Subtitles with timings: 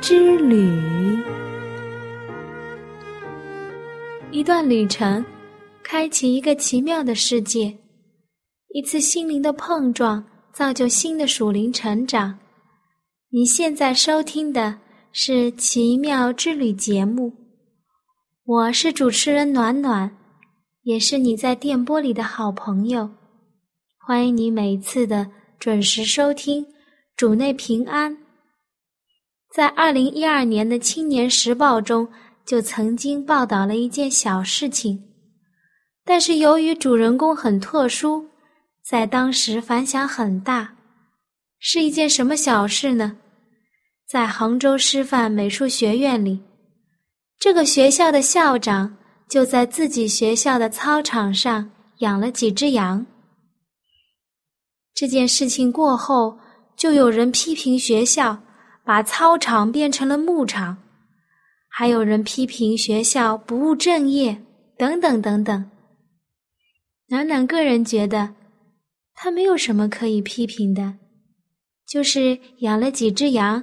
[0.00, 0.56] 之旅，
[4.30, 5.24] 一段旅程，
[5.82, 7.76] 开启一个奇妙的世界。
[8.68, 12.38] 一次心灵的碰撞，造就新的属灵成长。
[13.30, 14.78] 你现在收听的
[15.12, 17.32] 是《奇妙之旅》节目。
[18.44, 20.16] 我是主持人暖暖，
[20.82, 23.10] 也是你在电波里的好朋友。
[23.98, 26.64] 欢迎你每次的准时收听，
[27.16, 28.16] 主内平安。
[29.54, 32.08] 在二零一二年的《青年时报》中，
[32.44, 35.02] 就曾经报道了一件小事情，
[36.04, 38.26] 但是由于主人公很特殊，
[38.84, 40.74] 在当时反响很大。
[41.58, 43.16] 是一件什么小事呢？
[44.06, 46.40] 在杭州师范美术学院里。
[47.38, 48.96] 这个学校的校长
[49.28, 53.04] 就在自己学校的操场上养了几只羊。
[54.94, 56.38] 这件事情过后，
[56.76, 58.38] 就有人批评学校
[58.88, 60.78] 把操场变成了牧场，
[61.68, 64.40] 还有人批评学校不务正业，
[64.78, 65.70] 等等等等。
[67.08, 68.32] 暖暖个人觉得，
[69.12, 70.94] 他没有什么可以批评的，
[71.86, 73.62] 就是养了几只羊，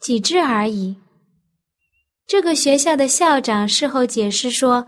[0.00, 0.96] 几只而已。
[2.26, 4.86] 这个学校的校长事后解释说：“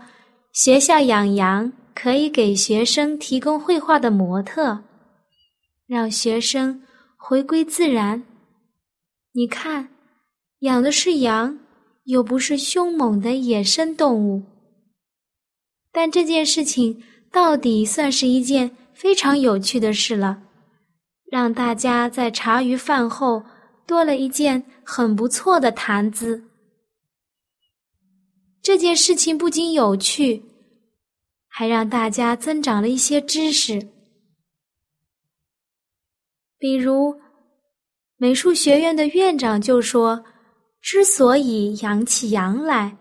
[0.51, 4.83] 学校养羊可以给学生提供绘画的模特，
[5.85, 6.81] 让学生
[7.17, 8.23] 回归自然。
[9.37, 9.89] 你看，
[10.59, 11.59] 养的是羊，
[12.05, 14.41] 又不是凶猛的野生动物。
[15.91, 17.03] 但这件事情
[17.33, 20.41] 到底算是一件非常有趣的事了，
[21.29, 23.43] 让大家在茶余饭后
[23.85, 26.41] 多了一件很不错的谈资。”
[28.63, 30.41] 这件事情不仅有趣，
[31.49, 33.85] 还让大家增长了一些知识。
[36.57, 37.19] 比如，
[38.17, 40.23] 美术学院的院长就说
[40.81, 42.97] ：“之所以养起羊来，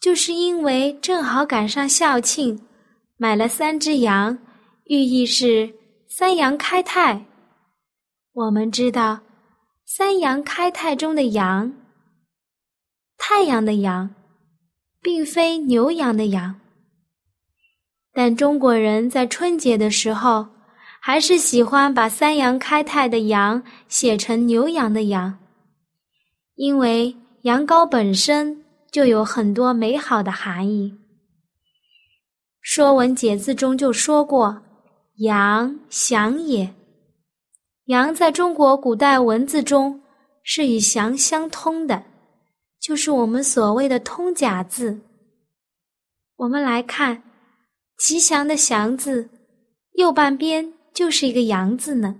[0.00, 2.60] 就是因为正好赶上校庆，
[3.16, 4.38] 买了三只羊，
[4.84, 5.74] 寓意是
[6.08, 7.26] 三羊开泰。”
[8.34, 9.20] 我们知道，
[9.84, 11.72] 三羊开泰中的羊，
[13.16, 14.14] 太阳的阳。
[15.00, 16.60] 并非牛羊的羊，
[18.12, 20.44] 但中国人在春节的时候，
[21.08, 25.38] 还是喜欢把三羊开泰的羊写成牛羊的羊，
[26.56, 30.92] 因为羊羔本身就有很多美好的含义。
[32.60, 34.60] 《说文解字》中就说过
[35.24, 36.74] ：“羊，祥也。”
[37.88, 39.98] 羊在中国古代文字中
[40.42, 42.04] 是与祥相通的。
[42.78, 45.00] 就是我们所谓的通假字。
[46.36, 47.22] 我们来看
[47.96, 49.30] “吉祥”的“祥”字，
[49.94, 52.16] 右半边就是一个“羊”字呢。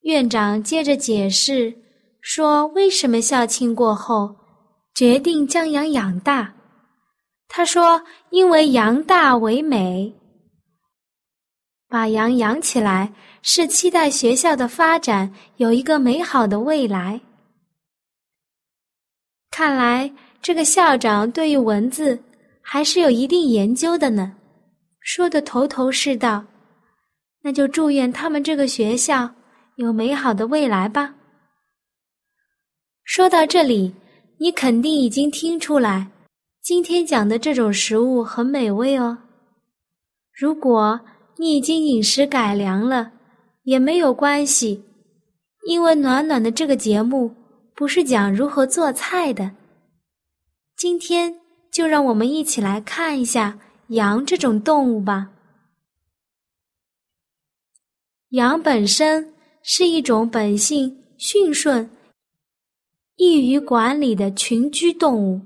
[0.00, 1.72] 院长接着解释
[2.20, 4.34] 说：“为什么校庆过后
[4.92, 6.52] 决定将羊养大？”
[7.46, 10.12] 他说：“因为羊大为美，
[11.86, 17.20] 把羊养起来是期待学校的发展有一个美好的未来。”
[19.52, 22.20] 看来这个校长对于文字
[22.60, 24.34] 还是有一定研究的呢，
[24.98, 26.44] 说的头头是道。
[27.44, 29.30] 那就祝愿他们这个学校
[29.76, 31.14] 有美好的未来吧。
[33.04, 33.94] 说到这里，
[34.38, 36.10] 你肯定已经听出来，
[36.62, 39.18] 今天讲的这种食物很美味哦。
[40.32, 40.98] 如果
[41.36, 43.12] 你已经饮食改良了，
[43.64, 44.82] 也没有关系，
[45.66, 47.34] 因为暖暖的这个节目。
[47.76, 49.50] 不是讲如何做菜的。
[50.76, 51.34] 今天
[51.72, 53.58] 就让我们一起来看一下
[53.88, 55.28] 羊这种动物吧。
[58.34, 59.32] 羊本身
[59.62, 61.88] 是一种本性驯顺、
[63.14, 65.40] 易于管理的群居动物。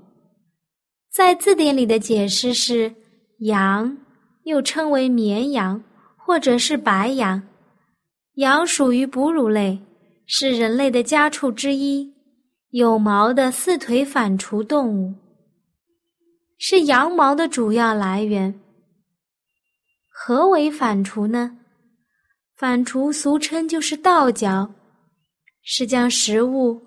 [1.12, 2.94] 在字典里的解释是：
[3.40, 3.94] 羊
[4.44, 5.84] 又称为绵羊
[6.16, 7.42] 或者是白羊。
[8.36, 9.78] 羊属于哺乳类，
[10.24, 12.14] 是人类的家畜之一。
[12.70, 15.14] 有毛的四腿反刍动物，
[16.56, 18.58] 是羊毛的主要来源。
[20.10, 21.58] 何为反刍呢？
[22.58, 24.68] 反刍俗称就是倒嚼，
[25.62, 26.82] 是将食物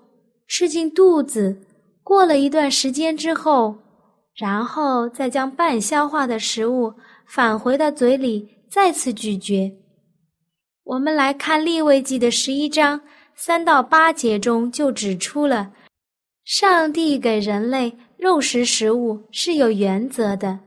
[0.46, 1.58] 吃进肚子，
[2.02, 3.74] 过了一段时间之后，
[4.34, 6.92] 然后再将半消化的食物
[7.26, 9.72] 返回到嘴里，再次咀嚼。
[10.84, 13.00] 我们来看《立位记》的十一章
[13.34, 15.72] 三到八节中就指出了，
[16.44, 20.58] 上帝给人类肉食食物是有原则的，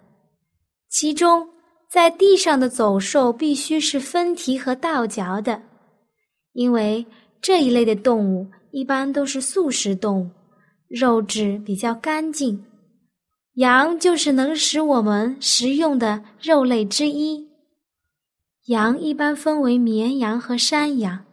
[0.89, 1.47] 其中
[1.95, 5.61] 在地上的走兽必须是分蹄和倒嚼的，
[6.51, 7.05] 因为
[7.41, 10.29] 这一类的动物一般都是素食动物，
[10.89, 12.65] 肉质比较干净。
[13.53, 17.47] 羊就是能使我们食用的肉类之一。
[18.65, 21.23] 羊一般分为绵羊和山羊。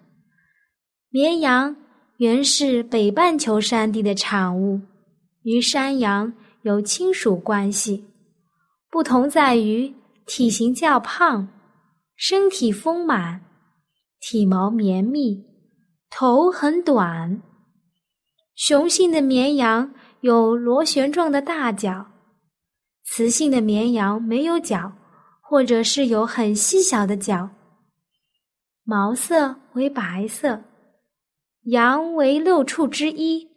[1.11, 1.75] 绵羊
[2.19, 4.81] 原是北半球山地的产物，
[5.43, 6.33] 与山羊
[6.63, 8.05] 有亲属关系。
[8.89, 9.93] 不同在于
[10.35, 11.47] 体型较胖，
[12.17, 13.43] 身体丰满，
[14.19, 15.45] 体毛绵密，
[16.09, 17.43] 头很短。
[18.55, 19.93] 雄性的绵羊
[20.23, 22.07] 有螺旋状的大角。
[23.05, 24.91] 雌性的绵羊没有角，
[25.43, 27.51] 或者是有很细小的角。
[28.85, 30.63] 毛色为白色。
[31.65, 33.51] 羊为六畜之一。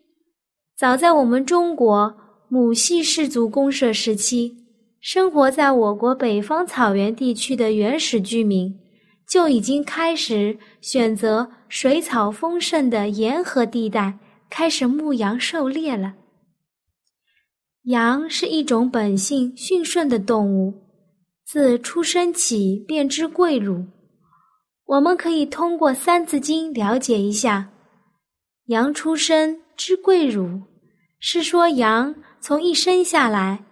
[0.78, 2.18] 早在我们中国
[2.50, 4.65] 母系氏族公社时期，
[5.06, 8.76] 生活在我国北方草原地区的原始居民
[9.28, 14.18] 就已经开始选择水草丰盛的沿河地带，
[14.50, 16.16] 开始牧羊狩猎了。
[17.84, 20.74] 羊是一种本性驯顺的动物，
[21.46, 23.86] 自出生起便知跪乳。
[24.88, 27.70] 我们可以通过《三字经》了解一下
[28.70, 30.64] ：“羊出生知跪乳”，
[31.22, 33.65] 是说羊从一生下来，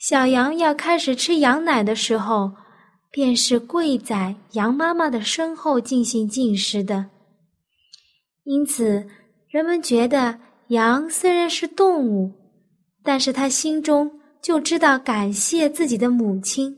[0.00, 2.50] 小羊要开始吃羊奶的时候，
[3.12, 7.08] 便是跪在羊妈妈的身后进行进食的。
[8.42, 9.06] 因此，
[9.48, 12.32] 人们觉得羊虽然是动物。
[13.02, 14.10] 但是他心中
[14.42, 16.76] 就知道感谢自己的母亲，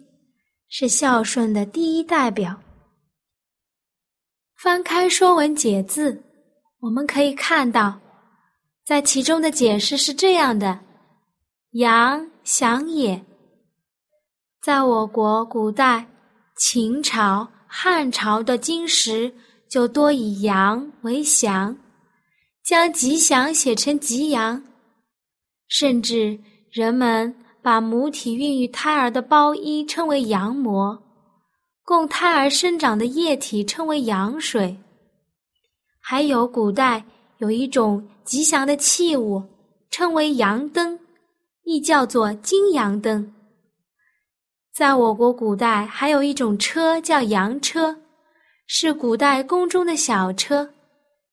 [0.69, 2.57] 是孝顺的第一代表。
[4.57, 6.13] 翻开《说文解字》，
[6.79, 8.01] 我们可以看到，
[8.87, 10.79] 在其中的解释是这样的
[11.73, 13.23] ：“羊，祥也。”
[14.63, 16.07] 在我国古代，
[16.57, 19.35] 秦朝、汉朝的金石
[19.69, 21.77] 就多以“羊”为祥，
[22.65, 24.63] 将吉祥写成“吉阳”。
[25.67, 26.39] 甚至
[26.71, 31.03] 人们把母体孕育胎儿的包衣称为羊膜，
[31.83, 34.77] 供胎儿生长的液体称为羊水。
[36.01, 37.05] 还有古代
[37.39, 39.43] 有一种吉祥的器物，
[39.91, 40.99] 称为羊灯，
[41.65, 43.33] 亦叫做金羊灯。
[44.75, 47.97] 在我国古代还有一种车叫羊车，
[48.67, 50.71] 是古代宫中的小车，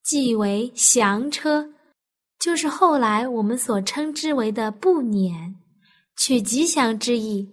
[0.03, 1.69] 即为祥车。
[2.39, 5.53] 就是后来我们所称之为的步辇，
[6.17, 7.49] 取吉祥之意。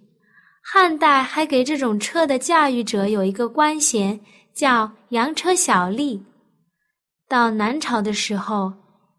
[0.61, 4.19] 汉代还给这种车的驾驭者有一个官衔，
[4.53, 6.21] 叫羊车小吏。
[7.29, 8.73] 到南朝的时候，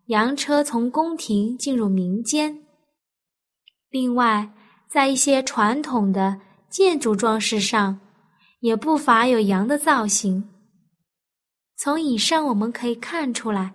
[0.06, 2.67] 羊车从宫廷进入民间。
[3.90, 4.50] 另外，
[4.86, 7.98] 在一些传统的建筑装饰上，
[8.60, 10.48] 也不乏有羊的造型。
[11.76, 13.74] 从以上我们可以看出来。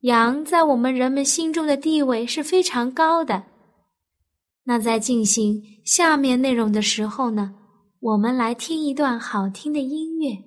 [0.00, 3.44] 羊在我们人们心中的地位是非常高的。
[4.64, 7.54] 那在进行下面内容的时候呢，
[8.00, 10.44] 我们来听一段好听的音乐。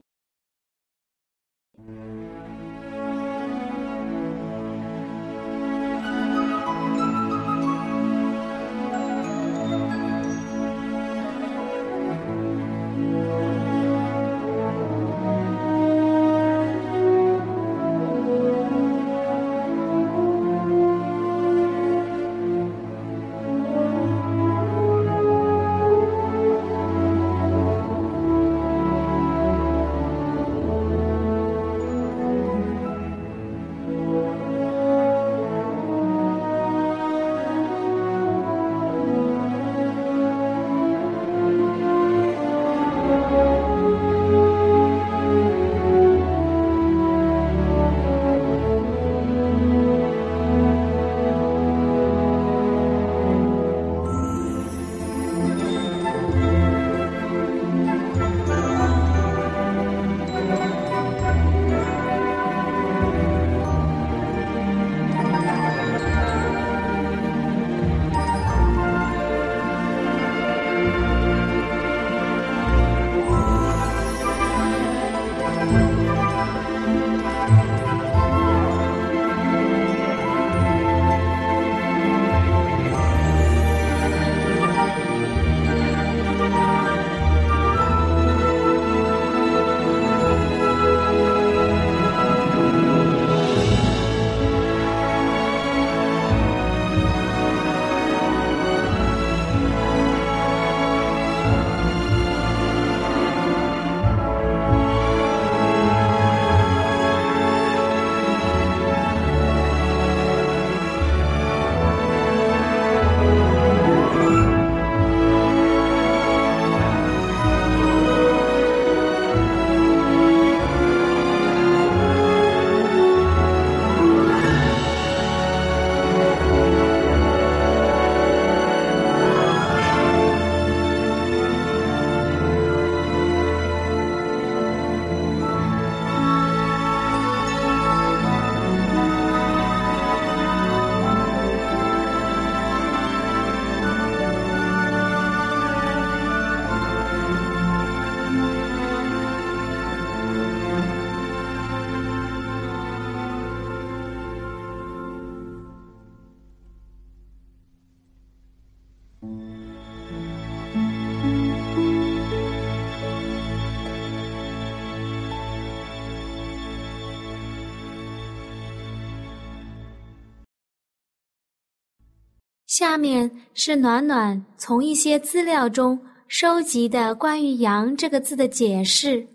[172.90, 179.28] 下面是暖暖从一些资料中收集的关于“羊”这个字的解释，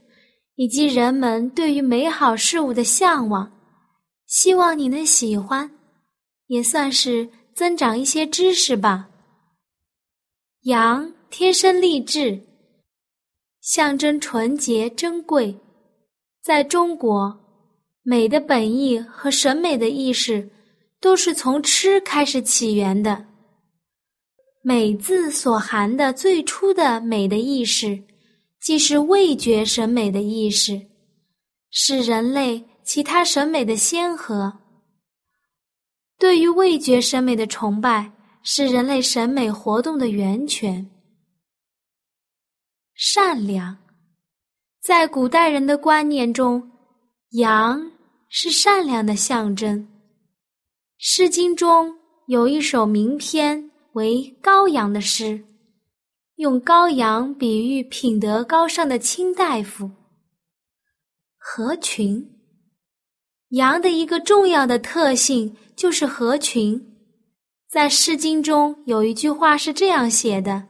[0.56, 3.48] 以及人们对于美好事物的向往，
[4.26, 5.70] 希望你能喜欢，
[6.48, 9.08] 也算是增长一些知识吧。
[10.62, 12.42] 羊天生丽质，
[13.60, 15.56] 象征纯洁珍贵，
[16.42, 17.32] 在中国，
[18.02, 20.50] 美的本意和审美的意识。
[21.00, 23.26] 都是从吃开始起源的。
[24.66, 28.02] 美字所含的最初的美的意识，
[28.62, 30.80] 既是味觉审美的意识，
[31.70, 34.50] 是人类其他审美的先河。
[36.18, 38.10] 对于味觉审美的崇拜，
[38.42, 40.90] 是人类审美活动的源泉。
[42.94, 43.76] 善良，
[44.80, 46.72] 在古代人的观念中，
[47.32, 47.92] 羊
[48.30, 49.80] 是善良的象征。
[50.96, 51.94] 《诗经》中
[52.28, 55.44] 有一首名篇为《羔羊》的诗，
[56.34, 59.88] 用羔羊比喻品德高尚的卿大夫。
[61.38, 62.28] 合群，
[63.50, 66.92] 羊的一个重要的特性就是合群。
[67.70, 70.66] 在《诗经》中有一句话是这样写的：“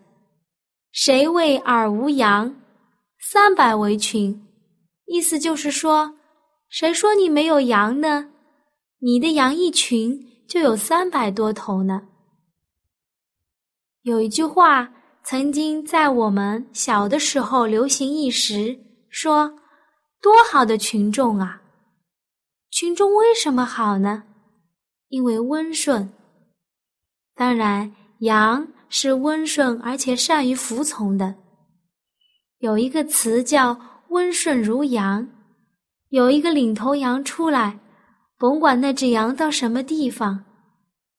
[0.93, 2.55] 谁谓尔无羊？
[3.33, 4.39] 三百为群。”
[5.09, 6.15] 意思就是说，
[6.69, 8.29] 谁说你没有羊呢？
[8.99, 12.09] 你的羊一群就有三百多头呢。
[14.05, 14.87] 有一句话
[15.23, 19.51] 曾经在我们小的时候流行一时，说
[20.21, 21.63] ：“多好的群众啊！”
[22.71, 24.25] 群众为什么好呢？
[25.09, 26.13] 因为温顺。
[27.35, 31.35] 当然，羊是温顺而且善于服从的。
[32.59, 33.81] 有一个词叫
[34.11, 35.27] “温顺如羊”，
[36.11, 37.81] 有一个领头羊出来。
[38.37, 40.45] 甭管那只羊到什么地方，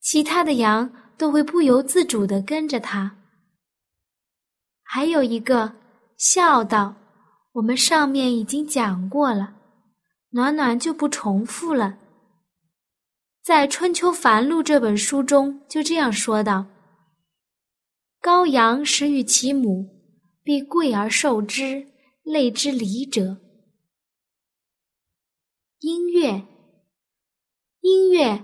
[0.01, 3.18] 其他的羊都会不由自主的跟着他。
[4.84, 5.74] 还有一个
[6.18, 6.96] 孝道，
[7.54, 9.56] 我们上面已经讲过了，
[10.30, 11.98] 暖暖就不重复了。
[13.42, 16.66] 在《春秋繁露》这本书中就这样说道
[18.22, 19.88] ：“羔羊食与其母，
[20.44, 21.88] 必贵而受之，
[22.24, 23.38] 类之礼者。”
[25.80, 26.44] 音乐。
[27.82, 28.44] 音乐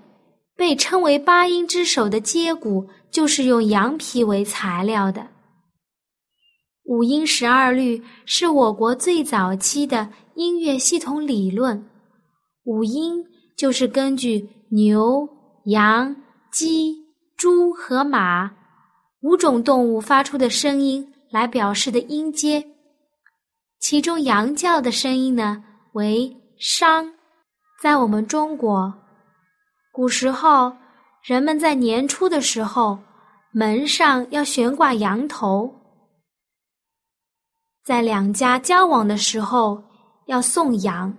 [0.62, 5.28] 被称为八音之首的接骨，就是用羊皮为材料的。
[6.84, 11.84] 五音十二律是我国最早期的音乐系统理论。
[12.66, 13.26] 五音
[13.58, 15.28] 就是根据牛、
[15.66, 16.16] 羊、
[16.52, 16.96] 鸡、
[17.36, 18.52] 猪和马
[19.22, 22.64] 五种动物发出的声音来表示的音阶。
[23.80, 25.64] 其中羊叫的声音呢
[25.94, 27.12] 为商，
[27.82, 28.94] 在我们中国。
[29.92, 30.72] 古时候，
[31.22, 32.98] 人们在年初的时候，
[33.52, 35.70] 门上要悬挂羊头；
[37.84, 39.84] 在两家交往的时候
[40.28, 41.12] 要送羊；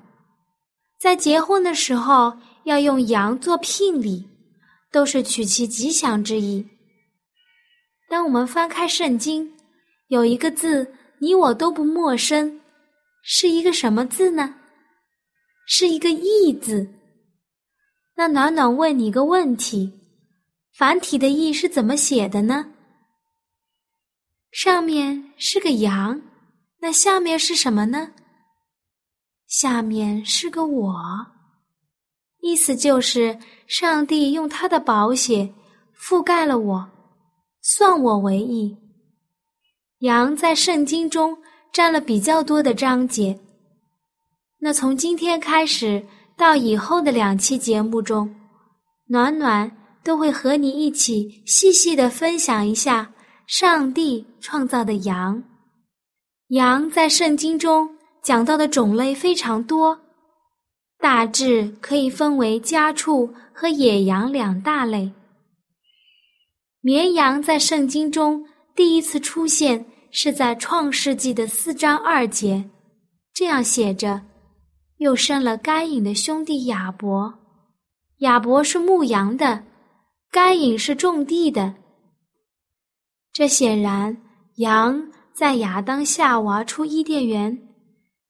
[0.98, 4.26] 在结婚的时候要用羊做聘礼，
[4.90, 6.66] 都是取其吉祥之意。
[8.08, 9.52] 当我们翻开圣经，
[10.08, 12.58] 有一个字你我都不陌生，
[13.22, 14.54] 是一个什么字呢？
[15.66, 16.90] 是一个“义”字。
[18.22, 19.92] 那暖暖问你个问题：
[20.78, 22.70] 繁体的“义”是怎么写的呢？
[24.52, 26.22] 上面是个羊，
[26.78, 28.12] 那下面是什么呢？
[29.48, 30.94] 下面是个我，
[32.42, 33.36] 意思就是
[33.66, 35.52] 上帝用他的宝血
[35.98, 36.90] 覆盖了我，
[37.60, 38.76] 算我为义。
[39.98, 41.36] 羊在圣经中
[41.72, 43.40] 占了比较多的章节，
[44.58, 46.06] 那从今天开始。
[46.42, 48.28] 到以后的两期节目中，
[49.06, 49.70] 暖暖
[50.02, 53.08] 都会和你一起细细的分享一下
[53.46, 55.40] 上帝创造的羊。
[56.48, 57.88] 羊在圣经中
[58.24, 59.96] 讲到的种类非常多，
[60.98, 65.12] 大致可以分为家畜和野羊两大类。
[66.80, 68.44] 绵羊在圣经中
[68.74, 72.68] 第一次出现是在创世纪的四章二节，
[73.32, 74.20] 这样写着。
[75.02, 77.34] 又生了该隐的兄弟亚伯，
[78.18, 79.64] 亚伯是牧羊的，
[80.30, 81.74] 该隐是种地的。
[83.32, 84.16] 这显然，
[84.58, 87.58] 羊在亚当夏娃出伊甸园，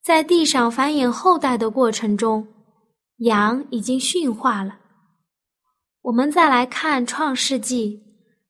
[0.03, 2.49] 在地上繁衍后代的过程中，
[3.19, 4.79] 羊已经驯化了。
[6.01, 7.99] 我们再来看《创世纪》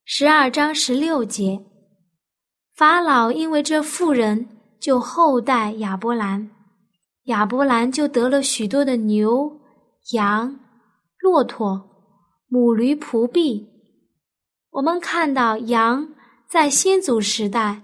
[0.04, 1.60] 十二章十六节，
[2.76, 4.46] 法老因为这妇人，
[4.78, 6.48] 就后代亚伯兰。
[7.24, 9.60] 亚伯兰就得了许多的牛、
[10.12, 10.58] 羊、
[11.20, 11.80] 骆驼、
[12.48, 13.68] 母驴、仆婢。
[14.70, 16.14] 我们看到羊
[16.48, 17.80] 在先祖时代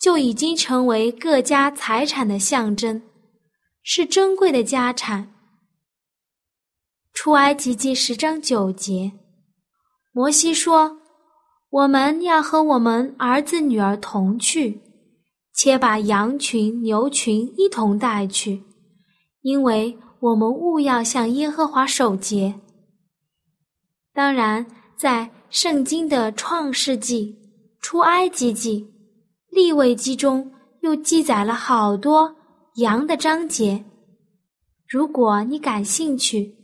[0.00, 3.00] 就已经成为各家财产的象征，
[3.84, 5.32] 是珍贵的家产。
[7.14, 9.12] 出埃及记十章九节，
[10.10, 10.98] 摩西说
[11.70, 14.80] ：“我们要和我们儿子女儿同去，
[15.54, 18.62] 且把羊群、牛群一同带去，
[19.42, 22.54] 因为我们务要向耶和华守节。”
[24.14, 27.36] 当然，在圣经的创世纪、
[27.80, 28.86] 出埃及记、
[29.50, 30.50] 立位记中，
[30.80, 32.34] 又记载了好多
[32.76, 33.84] 羊的章节。
[34.88, 36.54] 如果你感兴趣，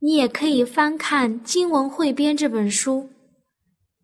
[0.00, 3.10] 你也可以翻看《经文汇编》这本书，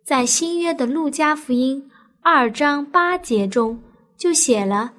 [0.05, 3.83] 在新约的路加福音二章八节中，
[4.19, 4.93] 就写了：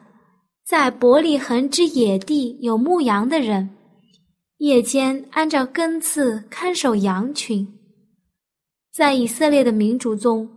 [0.65, 3.69] 在伯利恒之野地有牧羊的人，
[4.58, 7.67] 夜间按照根次看守羊群。
[8.91, 10.49] 在以色列的民族中，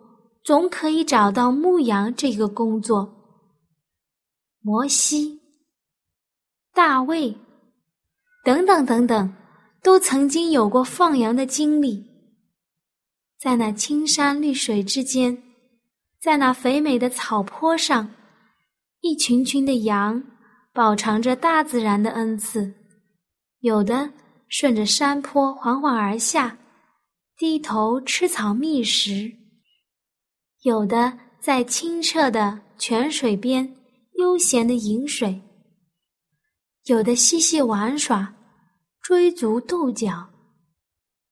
[0.43, 3.07] 总可以找到牧羊这个工作。
[4.63, 5.39] 摩西、
[6.73, 7.37] 大卫
[8.43, 9.35] 等等等等，
[9.83, 12.03] 都曾经有过放羊的经历。
[13.39, 15.37] 在那青山绿水之间，
[16.19, 18.11] 在那肥美的草坡上，
[19.01, 20.23] 一群群的羊
[20.73, 22.75] 饱尝着大自然的恩赐，
[23.61, 24.11] 有的
[24.49, 26.59] 顺着山坡缓缓而下。
[27.37, 29.33] 低头吃草觅食，
[30.63, 33.77] 有的在清澈的泉水边
[34.15, 35.41] 悠闲的饮水，
[36.87, 38.35] 有的嬉戏玩耍，
[39.01, 40.29] 追逐斗角，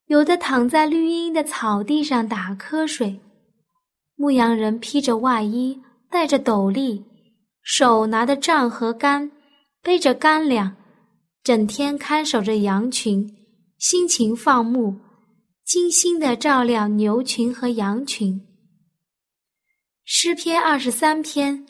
[0.06, 3.20] 有的躺在绿茵茵的草地上打瞌睡。
[4.14, 7.04] 牧羊人披着外衣，戴着斗笠，
[7.68, 9.28] 手拿着杖和杆，
[9.82, 10.76] 背着干粮，
[11.42, 13.28] 整天看守着羊群，
[13.78, 14.94] 辛勤放牧。
[15.64, 18.40] 精心的照料牛群和羊群。
[20.04, 21.66] 诗篇二十三篇，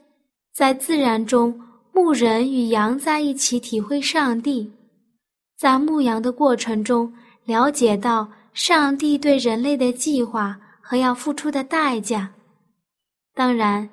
[0.53, 1.59] 在自然中，
[1.95, 4.71] 牧人与羊在一起，体会上帝，
[5.57, 7.11] 在牧羊的过程中，
[7.47, 12.31] 了解到上帝对人类的计划和要付出的代价。
[13.35, 13.89] 当然，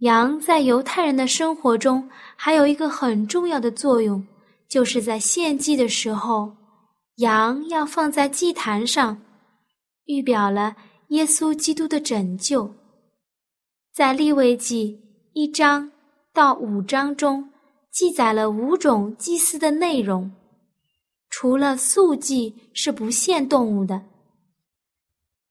[0.00, 4.26] 羊在犹太人的生活中还有一个很重要的作用，
[4.68, 6.56] 就是在献祭的时候，
[7.16, 9.20] 羊要放在祭坛上。
[10.06, 10.74] 预表了
[11.08, 12.74] 耶稣基督的拯救，
[13.92, 14.98] 在利未记
[15.34, 15.92] 一章
[16.32, 17.48] 到五章中
[17.92, 20.32] 记载了五种祭祀的内容，
[21.28, 24.02] 除了素祭是不献动物的，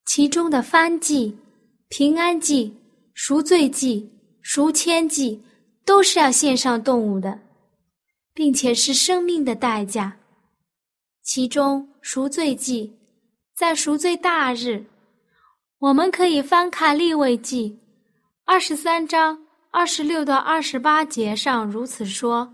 [0.05, 1.37] 其中的燔祭、
[1.87, 2.75] 平安祭、
[3.13, 4.09] 赎罪祭、
[4.41, 5.43] 赎愆祭
[5.85, 7.39] 都是要献上动物的，
[8.33, 10.17] 并且是生命的代价，
[11.23, 12.95] 其中赎罪祭。
[13.55, 14.85] 在赎罪大日，
[15.79, 17.77] 我们可以翻看立位记
[18.45, 19.37] 二十三章
[19.69, 22.53] 二十六到二十八节上如此说：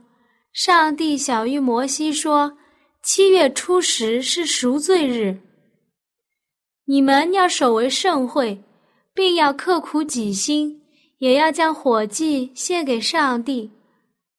[0.51, 2.57] 上帝小谕摩西说，
[3.03, 5.39] 七月初十是赎罪日，
[6.85, 8.63] 你们要守为盛会，
[9.13, 10.81] 并要刻苦己心，
[11.25, 13.71] 也要将火祭献给上帝。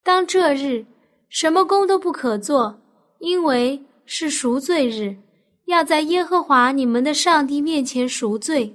[0.04, 0.86] 当这日，
[1.28, 2.80] 什么工都不可做，
[3.18, 5.16] 因为是赎罪日。
[5.64, 8.72] 要在耶和华你们的上帝面前赎罪，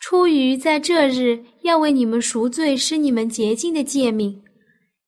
[0.00, 4.42] 出于在这日要为你们赎罪，使你们洁净的诫命。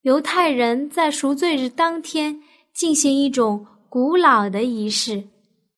[0.02, 2.40] 犹太人在赎罪日当天
[2.72, 5.24] 进行一种古老的仪式，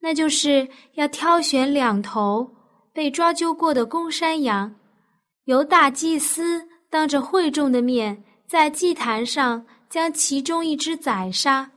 [0.03, 2.47] 那就是要挑选两头
[2.93, 4.75] 被抓阄过的公山羊，
[5.49, 11.71] 由大祭司当着会众的面，在祭坛上将其中一只宰杀。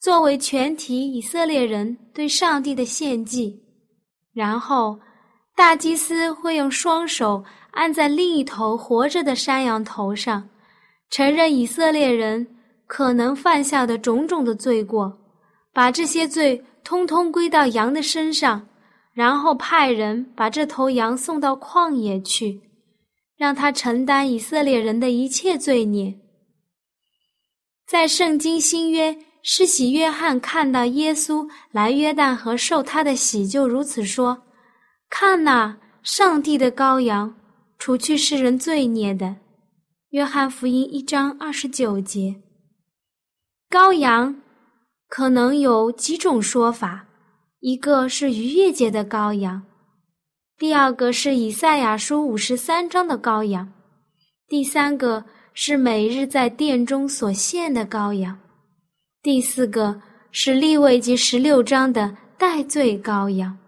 [0.00, 3.62] 作为全体以色列人对上帝的献祭，
[4.34, 4.98] 然后
[5.54, 10.48] 大祭司会用双手按在另一头活着的山羊头上，
[11.08, 12.44] 承认以色列人
[12.88, 15.16] 可能犯下的种种的罪过，
[15.72, 18.66] 把这些罪通通归到羊的身上，
[19.12, 22.60] 然后派人把这头羊送到旷野去，
[23.36, 26.18] 让他承担以色列人的一切罪孽。
[27.86, 29.16] 在圣经新约。
[29.44, 34.44] 施洗约翰看到耶稣来约旦河受他的洗，就如此说
[35.10, 37.34] ：“看哪，上帝的羔羊，
[37.76, 39.34] 除去世人罪孽的。”
[40.10, 42.40] 约翰福音一章二十九节。
[43.68, 44.40] 羔羊
[45.08, 47.08] 可能有几种说法，
[47.58, 49.64] 一个是逾越节的羔羊，
[50.58, 53.72] 第二个是以赛亚书五十三章的羔羊，
[54.48, 58.38] 第三个是每日在殿中所献的羔羊。
[59.22, 63.58] 第四个是立位记十六章的代罪羔羊。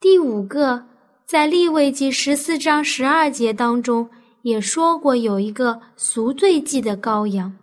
[0.00, 0.86] 第五个
[1.26, 4.08] 在立未记十四章十二节当中
[4.42, 7.58] 也说过，有一个赎罪祭的羔羊。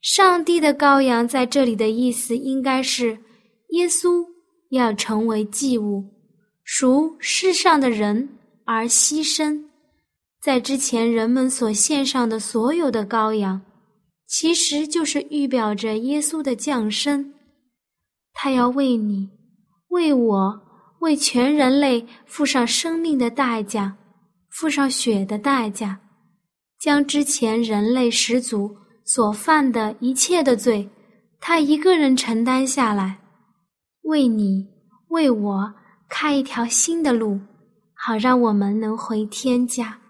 [0.00, 3.18] 上帝的羔羊在这里的意思应该是
[3.70, 4.26] 耶稣
[4.72, 6.04] 要成为祭物，
[6.64, 8.28] 赎世上的人
[8.64, 9.62] 而牺牲。
[10.42, 13.62] 在之前人们所献上的所有的羔羊，
[14.26, 17.32] 其实就是预表着耶稣的降生，
[18.32, 19.30] 他要为你、
[19.88, 20.62] 为我。
[21.02, 23.96] 为全人类付上生命的代价，
[24.50, 25.98] 付上血的代价，
[26.78, 30.88] 将之前人类始祖所犯的一切的罪，
[31.40, 33.18] 他一个人承担下来，
[34.02, 34.68] 为你
[35.08, 35.74] 为我
[36.08, 37.40] 开一条新的路，
[37.94, 40.01] 好让我们能回天家。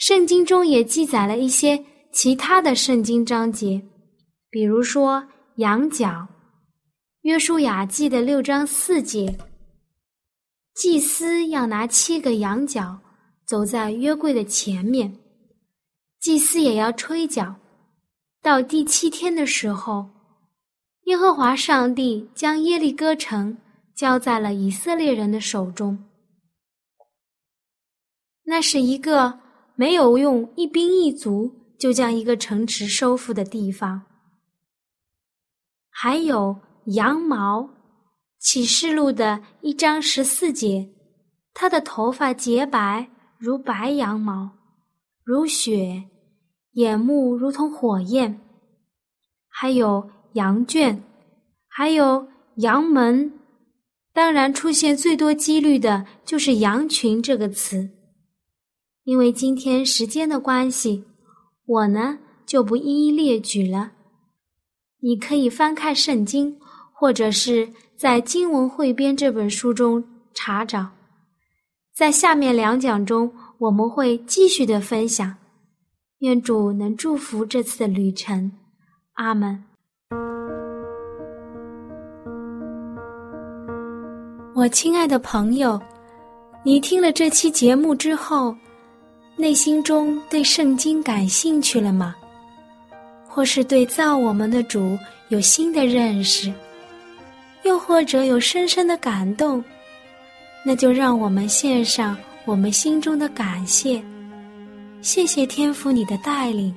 [0.00, 3.82] 圣经中也记载了一些其他的圣经章节，
[4.48, 6.26] 比如说羊角，
[7.20, 9.38] 约书亚记的六章四节，
[10.72, 12.98] 祭司要拿七个羊角
[13.44, 15.14] 走在约柜的前面，
[16.18, 17.54] 祭司也要吹角。
[18.40, 20.08] 到第七天的时候，
[21.04, 23.58] 耶和华上帝将耶利哥城
[23.94, 26.06] 交在了以色列人的手中，
[28.44, 29.39] 那是一个。
[29.80, 34.02] 没有用一兵一卒就将一个城池收复的地方，
[35.88, 37.66] 还有羊毛，
[38.38, 40.90] 启示录的一章十四节，
[41.54, 44.50] 他的头发洁白如白羊毛，
[45.24, 46.04] 如雪，
[46.72, 48.38] 眼目如同火焰，
[49.48, 51.02] 还有羊圈，
[51.66, 53.32] 还有羊门，
[54.12, 57.88] 当然出现最多几率的就是羊群这个词。
[59.04, 61.04] 因为今天时间的关系，
[61.66, 63.92] 我呢就不一一列举了。
[65.00, 66.56] 你可以翻开圣经，
[66.92, 70.86] 或者是在《经文汇编》这本书中查找。
[71.94, 75.34] 在下面两讲中，我们会继续的分享。
[76.18, 78.52] 愿主能祝福这次的旅程，
[79.14, 79.64] 阿门。
[84.54, 85.80] 我亲爱的朋友，
[86.62, 88.54] 你听了这期节目之后。
[89.40, 92.14] 内心中对圣经感兴趣了吗？
[93.26, 94.98] 或是对造我们的主
[95.28, 96.52] 有新的认识，
[97.62, 99.64] 又或者有深深的感动？
[100.62, 104.02] 那就让我们献上我们心中的感谢，
[105.00, 106.74] 谢谢天父你的带领，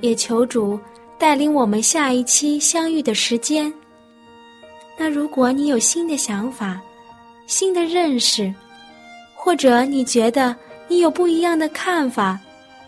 [0.00, 0.76] 也求主
[1.18, 3.72] 带领我们下一期相遇的时间。
[4.98, 6.80] 那如果你有新的想法、
[7.46, 8.52] 新的认识，
[9.36, 10.56] 或者你觉得，
[10.94, 12.38] 你有不一样的看法，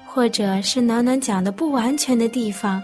[0.07, 2.81] 或者是暖暖讲的不完全的地方，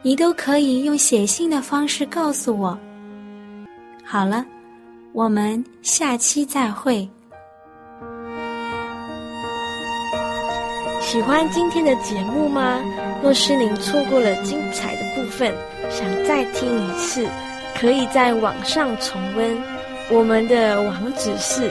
[0.00, 2.76] 你都可以用写信的方式告诉我。
[4.02, 4.42] 好了，
[5.12, 7.06] 我们下期再会。
[11.02, 12.80] 喜欢今天的节目吗？
[13.22, 15.52] 若是您错过了精彩的部分，
[15.90, 17.28] 想再听一次，
[17.78, 19.58] 可以在网上重温。
[20.10, 21.70] 我们的网址是。